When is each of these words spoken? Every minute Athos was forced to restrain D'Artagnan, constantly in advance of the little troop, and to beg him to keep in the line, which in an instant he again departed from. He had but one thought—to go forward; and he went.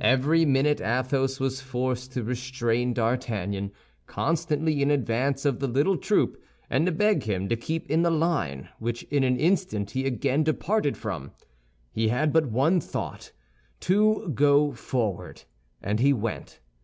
Every 0.00 0.44
minute 0.44 0.80
Athos 0.80 1.40
was 1.40 1.60
forced 1.60 2.12
to 2.12 2.22
restrain 2.22 2.92
D'Artagnan, 2.94 3.72
constantly 4.06 4.80
in 4.80 4.92
advance 4.92 5.44
of 5.44 5.58
the 5.58 5.66
little 5.66 5.96
troop, 5.96 6.40
and 6.70 6.86
to 6.86 6.92
beg 6.92 7.24
him 7.24 7.48
to 7.48 7.56
keep 7.56 7.90
in 7.90 8.02
the 8.02 8.10
line, 8.12 8.68
which 8.78 9.02
in 9.10 9.24
an 9.24 9.36
instant 9.40 9.90
he 9.90 10.06
again 10.06 10.44
departed 10.44 10.96
from. 10.96 11.32
He 11.90 12.06
had 12.10 12.32
but 12.32 12.46
one 12.46 12.80
thought—to 12.80 14.28
go 14.36 14.70
forward; 14.70 15.42
and 15.82 15.98
he 15.98 16.12
went. 16.12 16.60